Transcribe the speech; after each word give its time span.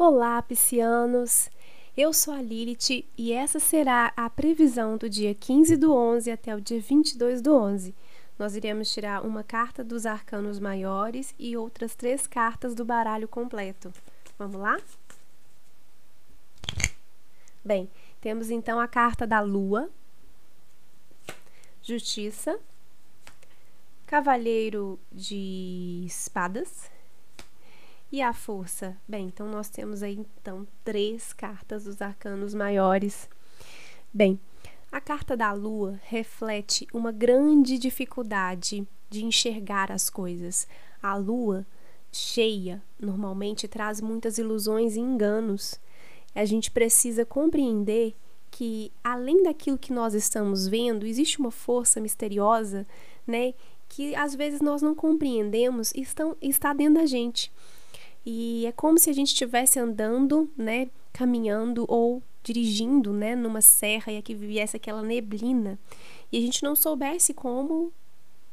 Olá, 0.00 0.40
piscianos! 0.40 1.50
Eu 1.96 2.12
sou 2.12 2.32
a 2.32 2.40
Lilith 2.40 3.04
e 3.18 3.32
essa 3.32 3.58
será 3.58 4.12
a 4.16 4.30
previsão 4.30 4.96
do 4.96 5.10
dia 5.10 5.34
15 5.34 5.76
do 5.76 5.92
11 5.92 6.30
até 6.30 6.54
o 6.54 6.60
dia 6.60 6.80
22 6.80 7.42
do 7.42 7.52
11. 7.52 7.92
Nós 8.38 8.54
iremos 8.54 8.92
tirar 8.92 9.26
uma 9.26 9.42
carta 9.42 9.82
dos 9.82 10.06
arcanos 10.06 10.60
maiores 10.60 11.34
e 11.36 11.56
outras 11.56 11.96
três 11.96 12.28
cartas 12.28 12.76
do 12.76 12.84
baralho 12.84 13.26
completo. 13.26 13.92
Vamos 14.38 14.60
lá? 14.60 14.78
Bem, 17.64 17.90
temos 18.20 18.50
então 18.50 18.78
a 18.78 18.86
carta 18.86 19.26
da 19.26 19.40
Lua, 19.40 19.90
Justiça, 21.82 22.56
Cavalheiro 24.06 24.96
de 25.12 26.04
Espadas 26.06 26.88
e 28.10 28.22
a 28.22 28.32
força? 28.32 28.96
Bem, 29.06 29.26
então 29.26 29.48
nós 29.48 29.68
temos 29.68 30.02
aí 30.02 30.26
então 30.40 30.66
três 30.84 31.32
cartas 31.32 31.84
dos 31.84 32.00
arcanos 32.00 32.54
maiores. 32.54 33.28
Bem, 34.12 34.40
a 34.90 35.00
carta 35.00 35.36
da 35.36 35.52
lua 35.52 36.00
reflete 36.04 36.86
uma 36.92 37.12
grande 37.12 37.78
dificuldade 37.78 38.86
de 39.10 39.24
enxergar 39.24 39.92
as 39.92 40.08
coisas. 40.08 40.66
A 41.02 41.14
lua 41.16 41.66
cheia 42.10 42.82
normalmente 42.98 43.68
traz 43.68 44.00
muitas 44.00 44.38
ilusões 44.38 44.96
e 44.96 45.00
enganos. 45.00 45.78
A 46.34 46.44
gente 46.44 46.70
precisa 46.70 47.24
compreender 47.24 48.14
que 48.50 48.90
além 49.04 49.42
daquilo 49.42 49.76
que 49.76 49.92
nós 49.92 50.14
estamos 50.14 50.66
vendo, 50.66 51.06
existe 51.06 51.38
uma 51.38 51.50
força 51.50 52.00
misteriosa, 52.00 52.86
né, 53.26 53.52
que 53.88 54.14
às 54.14 54.34
vezes 54.34 54.60
nós 54.60 54.80
não 54.80 54.94
compreendemos 54.94 55.92
e 55.92 56.00
estão, 56.00 56.36
está 56.40 56.72
dentro 56.72 56.94
da 56.94 57.06
gente. 57.06 57.52
E 58.30 58.66
é 58.66 58.72
como 58.72 58.98
se 58.98 59.08
a 59.08 59.12
gente 59.14 59.28
estivesse 59.28 59.78
andando, 59.78 60.50
né, 60.54 60.90
caminhando 61.14 61.86
ou 61.88 62.22
dirigindo, 62.42 63.10
né, 63.10 63.34
numa 63.34 63.62
serra 63.62 64.12
e 64.12 64.18
aqui 64.18 64.34
viesse 64.34 64.76
aquela 64.76 65.00
neblina 65.02 65.78
e 66.30 66.36
a 66.36 66.40
gente 66.42 66.62
não 66.62 66.76
soubesse 66.76 67.32
como 67.32 67.90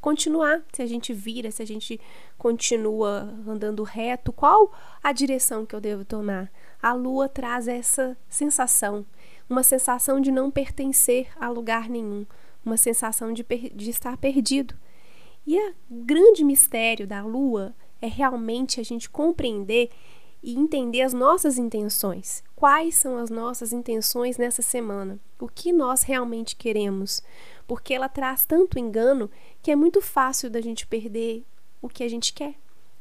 continuar, 0.00 0.62
se 0.72 0.82
a 0.82 0.86
gente 0.86 1.12
vira, 1.12 1.50
se 1.50 1.64
a 1.64 1.66
gente 1.66 2.00
continua 2.38 3.34
andando 3.44 3.82
reto, 3.82 4.32
qual 4.32 4.72
a 5.02 5.12
direção 5.12 5.66
que 5.66 5.74
eu 5.74 5.80
devo 5.80 6.04
tomar? 6.04 6.48
A 6.80 6.92
lua 6.92 7.28
traz 7.28 7.66
essa 7.66 8.16
sensação, 8.28 9.04
uma 9.50 9.64
sensação 9.64 10.20
de 10.20 10.30
não 10.30 10.48
pertencer 10.48 11.26
a 11.34 11.48
lugar 11.48 11.88
nenhum, 11.88 12.24
uma 12.64 12.76
sensação 12.76 13.32
de, 13.32 13.44
de 13.74 13.90
estar 13.90 14.16
perdido. 14.16 14.76
E 15.44 15.58
o 15.58 15.74
grande 15.90 16.44
mistério 16.44 17.04
da 17.04 17.24
lua 17.24 17.74
é 18.00 18.06
realmente 18.06 18.80
a 18.80 18.82
gente 18.82 19.08
compreender 19.08 19.90
e 20.42 20.54
entender 20.54 21.02
as 21.02 21.12
nossas 21.12 21.58
intenções. 21.58 22.42
Quais 22.54 22.94
são 22.94 23.16
as 23.18 23.30
nossas 23.30 23.72
intenções 23.72 24.36
nessa 24.38 24.62
semana? 24.62 25.18
O 25.40 25.48
que 25.48 25.72
nós 25.72 26.02
realmente 26.02 26.54
queremos? 26.54 27.22
Porque 27.66 27.92
ela 27.92 28.08
traz 28.08 28.44
tanto 28.44 28.78
engano 28.78 29.30
que 29.62 29.70
é 29.70 29.76
muito 29.76 30.00
fácil 30.00 30.48
da 30.48 30.60
gente 30.60 30.86
perder 30.86 31.44
o 31.82 31.88
que 31.88 32.04
a 32.04 32.08
gente 32.08 32.32
quer. 32.32 32.54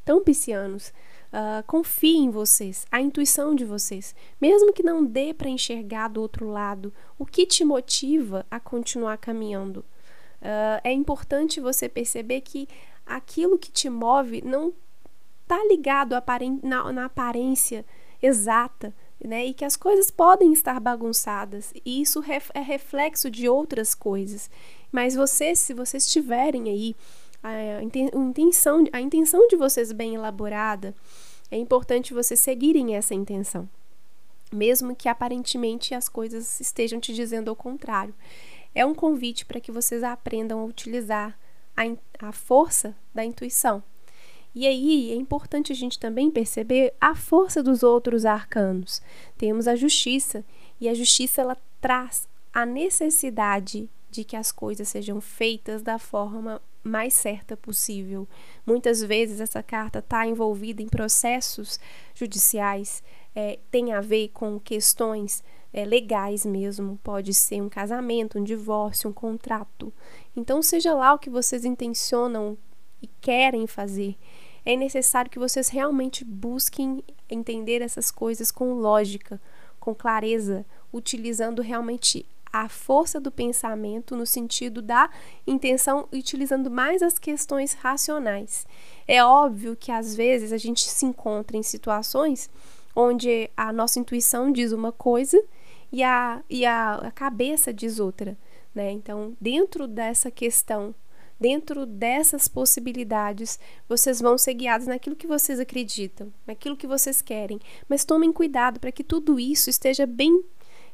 Então, 0.04 0.24
piscianos, 0.24 0.90
uh, 1.34 1.64
confie 1.66 2.18
em 2.18 2.30
vocês, 2.30 2.86
a 2.92 3.02
intuição 3.02 3.56
de 3.56 3.66
vocês. 3.66 4.16
Mesmo 4.40 4.74
que 4.74 4.84
não 4.84 5.04
dê 5.04 5.34
para 5.34 5.50
enxergar 5.50 6.08
do 6.08 6.22
outro 6.22 6.48
lado, 6.48 6.94
o 7.18 7.26
que 7.26 7.46
te 7.46 7.66
motiva 7.66 8.46
a 8.50 8.60
continuar 8.60 9.18
caminhando? 9.18 9.80
Uh, 10.42 10.82
é 10.84 10.92
importante 10.92 11.60
você 11.60 11.90
perceber 11.90 12.42
que 12.42 12.68
aquilo 13.06 13.58
que 13.58 13.72
te 13.72 13.90
move 13.90 14.42
não 14.44 14.74
está 15.46 15.64
ligado 15.66 16.16
na, 16.64 16.92
na 16.92 17.06
aparência 17.06 17.86
exata, 18.22 18.94
né? 19.24 19.46
E 19.46 19.54
que 19.54 19.64
as 19.64 19.76
coisas 19.76 20.10
podem 20.10 20.52
estar 20.52 20.80
bagunçadas, 20.80 21.72
e 21.86 22.02
isso 22.02 22.24
é 22.54 22.60
reflexo 22.60 23.30
de 23.30 23.48
outras 23.48 23.94
coisas. 23.94 24.50
Mas 24.92 25.16
vocês, 25.16 25.60
se 25.60 25.74
vocês 25.74 26.08
tiverem 26.08 26.70
aí 26.70 26.96
a 27.44 27.82
intenção, 27.84 28.84
a 28.92 29.00
intenção 29.00 29.48
de 29.48 29.56
vocês 29.56 29.92
bem 29.92 30.16
elaborada, 30.16 30.96
é 31.52 31.58
importante 31.58 32.14
vocês 32.14 32.40
seguirem 32.40 32.96
essa 32.96 33.14
intenção, 33.14 33.70
mesmo 34.52 34.96
que 34.96 35.08
aparentemente 35.08 35.94
as 35.94 36.10
coisas 36.10 36.60
estejam 36.60 37.00
te 37.00 37.14
dizendo 37.14 37.50
ao 37.50 37.56
contrário. 37.56 38.16
É 38.74 38.84
um 38.84 38.96
convite 38.96 39.46
para 39.46 39.60
que 39.60 39.72
vocês 39.72 40.04
aprendam 40.04 40.60
a 40.60 40.66
utilizar 40.66 41.38
a, 41.78 41.84
a 42.28 42.32
força 42.32 42.96
da 43.14 43.24
intuição 43.24 43.84
e 44.56 44.66
aí 44.66 45.12
é 45.12 45.16
importante 45.16 45.74
a 45.74 45.76
gente 45.76 46.00
também 46.00 46.32
perceber 46.32 46.94
a 47.00 47.14
força 47.14 47.62
dos 47.62 47.84
outros 47.84 48.26
arcanos. 48.26 49.02
Temos 49.38 49.68
a 49.68 49.76
justiça, 49.76 50.46
e 50.80 50.88
a 50.88 50.94
justiça 50.94 51.42
ela 51.42 51.58
traz 51.82 52.28
a 52.54 52.66
necessidade 52.66 53.90
de 54.10 54.24
que 54.24 54.36
as 54.36 54.52
coisas 54.52 54.88
sejam 54.88 55.20
feitas 55.20 55.82
da 55.82 56.00
forma 56.00 56.62
mais 56.82 57.14
certa 57.14 57.58
possível. 57.58 58.28
Muitas 58.66 59.04
vezes 59.04 59.42
essa 59.42 59.62
carta 59.62 60.00
está 60.00 60.26
envolvida 60.26 60.82
em 60.82 60.88
processos 60.88 61.80
judiciais, 62.14 63.04
é, 63.36 63.60
tem 63.70 63.92
a 63.92 64.00
ver 64.00 64.30
com 64.30 64.60
questões 64.60 65.44
é, 65.74 65.84
legais 65.84 66.46
mesmo, 66.46 66.98
pode 67.04 67.34
ser 67.34 67.62
um 67.62 67.68
casamento, 67.68 68.40
um 68.40 68.44
divórcio, 68.44 69.10
um 69.10 69.14
contrato. 69.14 69.92
Então, 70.34 70.62
seja 70.62 70.94
lá 70.94 71.14
o 71.14 71.20
que 71.20 71.30
vocês 71.30 71.66
intencionam 71.66 72.58
e 73.02 73.08
querem 73.20 73.68
fazer, 73.68 74.16
é 74.66 74.76
necessário 74.76 75.30
que 75.30 75.40
vocês 75.40 75.70
realmente 75.70 76.26
busquem 76.26 77.04
entender 77.30 77.82
essas 77.82 78.10
coisas 78.10 78.52
com 78.52 78.74
lógica, 78.74 79.40
com 79.80 79.94
clareza, 79.94 80.66
utilizando 80.92 81.62
realmente 81.62 82.26
a 82.52 82.70
força 82.70 83.20
do 83.20 83.30
pensamento 83.30 84.16
no 84.16 84.26
sentido 84.26 84.82
da 84.82 85.10
intenção, 85.46 86.08
utilizando 86.12 86.72
mais 86.72 87.04
as 87.04 87.20
questões 87.20 87.74
racionais. 87.74 88.66
É 89.08 89.24
óbvio 89.24 89.76
que 89.76 89.92
às 89.92 90.16
vezes 90.16 90.54
a 90.54 90.58
gente 90.58 90.90
se 90.90 91.06
encontra 91.06 91.58
em 91.58 91.64
situações 91.64 92.50
onde 92.96 93.50
a 93.58 93.74
nossa 93.74 94.00
intuição 94.00 94.52
diz 94.52 94.72
uma 94.72 94.92
coisa 94.92 95.42
e 95.92 96.02
a, 96.02 96.42
e 96.50 96.66
a, 96.66 96.96
a 96.96 97.12
cabeça 97.12 97.74
diz 97.74 98.00
outra. 98.00 98.38
Né? 98.74 98.92
Então, 98.92 99.36
dentro 99.40 99.86
dessa 99.86 100.32
questão 100.32 100.96
dentro 101.40 101.86
dessas 101.86 102.48
possibilidades, 102.48 103.60
vocês 103.88 104.22
vão 104.22 104.38
ser 104.38 104.54
guiados 104.54 104.88
naquilo 104.88 105.16
que 105.16 105.28
vocês 105.28 105.60
acreditam, 105.60 106.32
naquilo 106.46 106.78
que 106.78 106.88
vocês 106.88 107.22
querem. 107.22 107.60
Mas 107.88 108.06
tomem 108.06 108.32
cuidado 108.32 108.80
para 108.80 108.92
que 108.92 109.04
tudo 109.04 109.40
isso 109.40 109.70
esteja 109.70 110.06
bem 110.06 110.44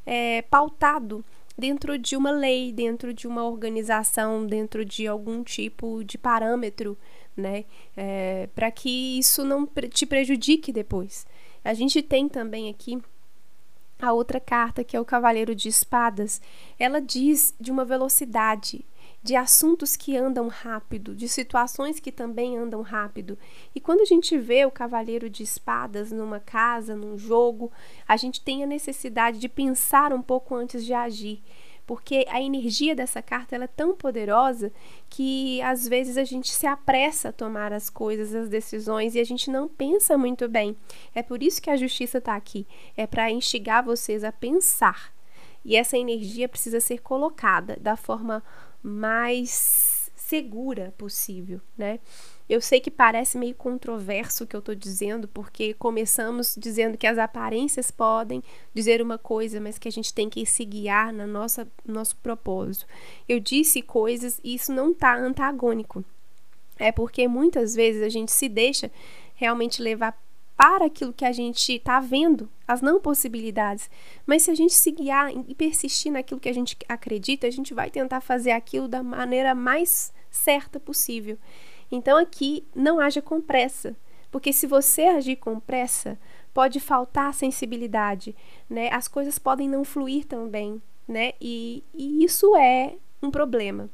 é, 0.04 0.42
pautado 0.42 1.24
dentro 1.56 1.98
de 1.98 2.16
uma 2.16 2.30
lei, 2.30 2.72
dentro 2.72 3.12
de 3.12 3.26
uma 3.26 3.44
organização, 3.44 4.46
dentro 4.46 4.84
de 4.84 5.06
algum 5.06 5.42
tipo 5.42 6.02
de 6.04 6.18
parâmetro, 6.18 6.98
né? 7.36 7.64
É, 7.96 8.48
para 8.54 8.70
que 8.70 9.18
isso 9.18 9.44
não 9.44 9.66
te 9.66 10.06
prejudique 10.06 10.72
depois. 10.72 11.26
A 11.64 11.74
gente 11.74 12.02
tem 12.02 12.28
também 12.28 12.68
aqui 12.68 13.00
a 14.00 14.12
outra 14.12 14.40
carta, 14.40 14.82
que 14.82 14.96
é 14.96 15.00
o 15.00 15.04
Cavaleiro 15.04 15.54
de 15.54 15.68
Espadas. 15.68 16.40
Ela 16.78 17.00
diz 17.00 17.54
de 17.60 17.70
uma 17.70 17.84
velocidade, 17.84 18.84
de 19.22 19.36
assuntos 19.36 19.94
que 19.94 20.16
andam 20.16 20.48
rápido, 20.48 21.14
de 21.14 21.28
situações 21.28 22.00
que 22.00 22.10
também 22.10 22.58
andam 22.58 22.82
rápido. 22.82 23.38
E 23.74 23.80
quando 23.80 24.00
a 24.00 24.04
gente 24.04 24.36
vê 24.36 24.64
o 24.64 24.70
cavaleiro 24.70 25.30
de 25.30 25.44
espadas 25.44 26.10
numa 26.10 26.40
casa, 26.40 26.96
num 26.96 27.16
jogo, 27.16 27.70
a 28.06 28.16
gente 28.16 28.40
tem 28.40 28.64
a 28.64 28.66
necessidade 28.66 29.38
de 29.38 29.48
pensar 29.48 30.12
um 30.12 30.20
pouco 30.20 30.54
antes 30.54 30.84
de 30.84 30.92
agir. 30.92 31.40
Porque 31.86 32.24
a 32.28 32.40
energia 32.40 32.94
dessa 32.94 33.20
carta 33.20 33.56
é 33.56 33.66
tão 33.66 33.94
poderosa 33.94 34.72
que 35.08 35.60
às 35.62 35.86
vezes 35.86 36.16
a 36.16 36.24
gente 36.24 36.50
se 36.50 36.66
apressa 36.66 37.28
a 37.28 37.32
tomar 37.32 37.72
as 37.72 37.90
coisas, 37.90 38.34
as 38.34 38.48
decisões 38.48 39.14
e 39.14 39.20
a 39.20 39.24
gente 39.24 39.50
não 39.50 39.68
pensa 39.68 40.16
muito 40.16 40.48
bem. 40.48 40.76
É 41.14 41.22
por 41.22 41.42
isso 41.42 41.60
que 41.60 41.70
a 41.70 41.76
justiça 41.76 42.18
está 42.18 42.34
aqui. 42.34 42.66
É 42.96 43.06
para 43.06 43.30
instigar 43.30 43.84
vocês 43.84 44.24
a 44.24 44.32
pensar. 44.32 45.12
E 45.64 45.76
essa 45.76 45.98
energia 45.98 46.48
precisa 46.48 46.80
ser 46.80 46.98
colocada 46.98 47.76
da 47.80 47.96
forma 47.96 48.42
mais 48.82 50.10
segura 50.32 50.94
possível, 50.96 51.60
né? 51.76 52.00
Eu 52.48 52.60
sei 52.60 52.80
que 52.80 52.90
parece 52.90 53.36
meio 53.36 53.54
controverso 53.54 54.44
o 54.44 54.46
que 54.46 54.56
eu 54.56 54.60
estou 54.60 54.74
dizendo, 54.74 55.28
porque 55.28 55.74
começamos 55.74 56.54
dizendo 56.58 56.96
que 56.96 57.06
as 57.06 57.18
aparências 57.18 57.90
podem 57.90 58.42
dizer 58.74 59.02
uma 59.02 59.18
coisa, 59.18 59.60
mas 59.60 59.78
que 59.78 59.88
a 59.88 59.92
gente 59.92 60.12
tem 60.12 60.28
que 60.28 60.44
se 60.46 60.64
guiar 60.64 61.12
no 61.12 61.26
nossa, 61.26 61.68
nosso 61.84 62.16
propósito. 62.16 62.86
Eu 63.28 63.38
disse 63.40 63.82
coisas 63.82 64.40
e 64.42 64.54
isso 64.54 64.72
não 64.72 64.92
está 64.92 65.16
antagônico. 65.16 66.04
É 66.78 66.90
porque 66.90 67.28
muitas 67.28 67.74
vezes 67.74 68.02
a 68.02 68.08
gente 68.08 68.32
se 68.32 68.48
deixa 68.48 68.90
realmente 69.34 69.82
levar 69.82 70.18
para 70.62 70.84
aquilo 70.84 71.12
que 71.12 71.24
a 71.24 71.32
gente 71.32 71.72
está 71.72 71.98
vendo, 71.98 72.48
as 72.68 72.80
não 72.80 73.00
possibilidades. 73.00 73.90
Mas 74.24 74.42
se 74.42 74.50
a 74.52 74.54
gente 74.54 74.72
se 74.72 74.92
guiar 74.92 75.32
e 75.48 75.56
persistir 75.56 76.12
naquilo 76.12 76.38
que 76.38 76.48
a 76.48 76.54
gente 76.54 76.76
acredita, 76.88 77.48
a 77.48 77.50
gente 77.50 77.74
vai 77.74 77.90
tentar 77.90 78.20
fazer 78.20 78.52
aquilo 78.52 78.86
da 78.86 79.02
maneira 79.02 79.56
mais 79.56 80.12
certa 80.30 80.78
possível. 80.78 81.36
Então 81.90 82.16
aqui 82.16 82.64
não 82.76 83.00
haja 83.00 83.20
com 83.20 83.40
pressa. 83.40 83.96
Porque 84.30 84.52
se 84.52 84.68
você 84.68 85.02
agir 85.02 85.34
com 85.34 85.58
pressa, 85.58 86.16
pode 86.54 86.78
faltar 86.78 87.34
sensibilidade, 87.34 88.32
né? 88.70 88.88
As 88.92 89.08
coisas 89.08 89.40
podem 89.40 89.68
não 89.68 89.82
fluir 89.82 90.24
tão 90.26 90.48
bem, 90.48 90.80
né? 91.08 91.32
E, 91.40 91.82
e 91.92 92.22
isso 92.22 92.54
é 92.54 92.94
um 93.20 93.32
problema, 93.32 93.90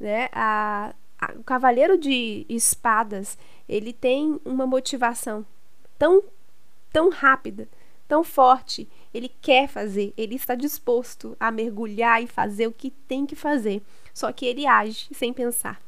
né? 0.00 0.30
A, 0.32 0.94
a, 1.18 1.32
o 1.32 1.44
cavaleiro 1.44 1.98
de 1.98 2.46
espadas, 2.48 3.36
ele 3.68 3.92
tem 3.92 4.40
uma 4.42 4.66
motivação 4.66 5.44
tão, 5.98 6.22
tão 6.92 7.10
rápida, 7.10 7.68
tão 8.06 8.24
forte, 8.24 8.88
ele 9.12 9.30
quer 9.40 9.68
fazer, 9.68 10.12
ele 10.16 10.36
está 10.36 10.54
disposto 10.54 11.36
a 11.38 11.50
mergulhar 11.50 12.22
e 12.22 12.26
fazer 12.26 12.66
o 12.66 12.72
que 12.72 12.90
tem 12.90 13.26
que 13.26 13.36
fazer, 13.36 13.82
só 14.14 14.32
que 14.32 14.46
ele 14.46 14.66
age 14.66 15.08
sem 15.12 15.32
pensar. 15.32 15.80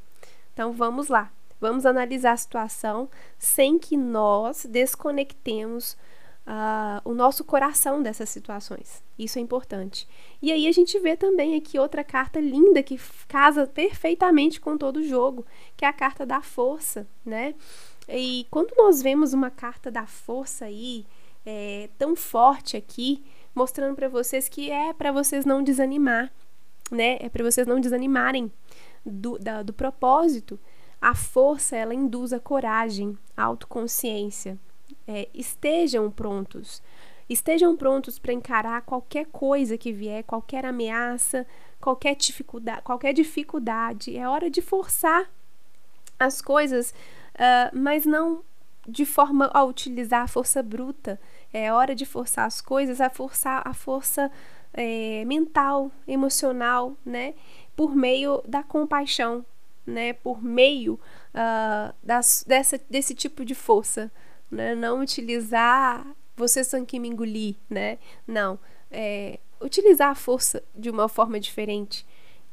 Então 0.53 0.73
vamos 0.73 1.09
lá, 1.09 1.33
vamos 1.61 1.87
analisar 1.87 2.33
a 2.33 2.37
situação 2.37 3.09
sem 3.39 3.79
que 3.79 3.97
nós 3.97 4.67
desconectemos 4.67 5.97
uh, 6.47 7.01
o 7.05 7.15
nosso 7.15 7.45
coração 7.45 8.03
dessas 8.03 8.29
situações. 8.29 9.03
Isso 9.19 9.39
é 9.39 9.43
importante. 9.43 10.09
E 10.43 10.51
aí 10.51 10.67
a 10.67 10.73
gente 10.73 10.99
vê 10.99 11.17
também 11.17 11.57
aqui 11.57 11.79
outra 11.79 12.03
carta 12.03 12.41
linda 12.41 12.83
que 12.83 12.99
casa 13.29 13.67
perfeitamente 13.67 14.61
com 14.61 14.77
todo 14.77 14.99
o 14.99 15.05
jogo, 15.05 15.47
que 15.77 15.85
é 15.85 15.89
a 15.89 15.93
carta 15.93 16.27
da 16.27 16.41
força, 16.41 17.07
né? 17.25 17.55
E 18.13 18.47
quando 18.51 18.75
nós 18.77 19.03
vemos 19.03 19.33
uma 19.33 19.51
carta 19.51 19.91
da 19.91 20.07
força 20.07 20.65
aí, 20.67 21.07
é, 21.45 21.89
tão 21.99 22.15
forte 22.17 22.77
aqui, 22.77 23.23
mostrando 23.55 23.95
para 23.95 24.09
vocês 24.09 24.49
que 24.49 24.71
é 24.71 24.93
para 24.93 25.13
vocês 25.13 25.45
não 25.45 25.63
desanimar, 25.63 26.31
né? 26.91 27.19
É 27.21 27.29
para 27.29 27.45
vocês 27.45 27.67
não 27.67 27.81
desanimarem 27.81 28.51
do, 29.05 29.39
da, 29.39 29.63
do 29.63 29.73
propósito. 29.73 30.59
A 31.01 31.15
força, 31.15 31.77
ela 31.77 31.95
induz 31.95 32.33
a 32.33 32.41
coragem, 32.41 33.17
a 33.37 33.45
autoconsciência. 33.45 34.59
É, 35.07 35.29
estejam 35.33 36.11
prontos. 36.11 36.83
Estejam 37.29 37.77
prontos 37.77 38.19
para 38.19 38.33
encarar 38.33 38.83
qualquer 38.83 39.27
coisa 39.27 39.79
que 39.79 39.93
vier, 39.93 40.25
qualquer 40.25 40.67
ameaça, 40.67 41.47
qualquer 41.81 42.17
dificuldade, 42.17 42.83
qualquer 42.83 43.13
dificuldade. 43.13 44.17
É 44.17 44.29
hora 44.29 44.51
de 44.51 44.61
forçar 44.61 45.31
as 46.19 46.43
coisas, 46.43 46.93
uh, 47.41 47.77
mas 47.77 48.05
não 48.05 48.43
de 48.87 49.07
forma 49.07 49.51
a 49.53 49.65
utilizar 49.65 50.23
a 50.23 50.29
força 50.29 50.63
bruta. 50.63 51.21
É 51.53 51.73
hora 51.73 51.95
de 51.95 52.05
forçar 52.05 52.47
as 52.47 52.61
coisas, 52.61 53.01
a 53.01 53.11
forçar 53.11 53.63
a 53.67 53.75
força 53.75 54.31
é, 54.73 55.25
mental, 55.25 55.91
emocional, 56.07 56.97
né? 57.05 57.35
Por 57.75 57.95
meio 57.95 58.43
da 58.47 58.63
compaixão, 58.63 59.45
né? 59.87 60.13
Por 60.13 60.43
meio 60.43 60.95
uh, 61.35 61.95
das, 62.03 62.45
dessa, 62.47 62.81
desse 62.89 63.15
tipo 63.15 63.45
de 63.45 63.55
força, 63.55 64.11
né? 64.51 64.75
Não 64.75 65.01
utilizar 65.01 66.07
você 66.37 66.65
sangue 66.65 66.99
me 66.99 67.09
engolir, 67.09 67.55
né? 67.69 67.99
Não, 68.27 68.59
é, 68.91 69.39
utilizar 69.61 70.11
a 70.11 70.15
força 70.15 70.63
de 70.75 70.89
uma 70.89 71.09
forma 71.09 71.39
diferente. 71.39 72.07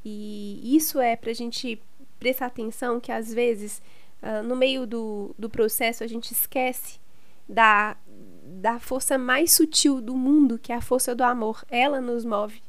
E 0.04 0.76
isso 0.76 1.00
é 1.00 1.16
para 1.16 1.32
a 1.32 1.34
gente 1.34 1.82
prestar 2.20 2.48
atenção 2.48 3.00
que 3.00 3.12
às 3.12 3.34
vezes 3.34 3.82
uh, 4.22 4.44
no 4.44 4.56
meio 4.56 4.86
do, 4.86 5.36
do 5.38 5.50
processo 5.50 6.04
a 6.04 6.08
gente 6.08 6.32
esquece 6.32 7.00
da, 7.48 7.96
da 8.44 8.80
força 8.80 9.18
mais 9.18 9.54
sutil 9.54 10.02
do 10.02 10.16
mundo, 10.16 10.58
que 10.58 10.72
é 10.72 10.76
a 10.76 10.82
força 10.82 11.16
do 11.16 11.24
amor. 11.24 11.64
Ela 11.70 12.02
nos 12.02 12.26
move 12.26 12.62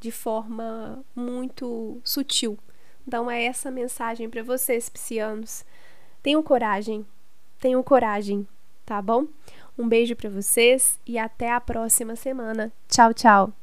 de 0.00 0.10
forma 0.10 1.04
muito 1.14 2.00
sutil. 2.04 2.58
Então 3.06 3.30
é 3.30 3.44
essa 3.44 3.70
mensagem 3.70 4.28
para 4.28 4.42
vocês, 4.42 4.88
piscianos. 4.88 5.64
Tenham 6.22 6.42
coragem, 6.42 7.06
tenham 7.58 7.82
coragem, 7.82 8.46
tá 8.84 9.00
bom? 9.00 9.26
Um 9.78 9.88
beijo 9.88 10.14
para 10.14 10.28
vocês 10.28 10.98
e 11.06 11.18
até 11.18 11.52
a 11.52 11.60
próxima 11.60 12.16
semana. 12.16 12.72
Tchau, 12.88 13.14
tchau. 13.14 13.57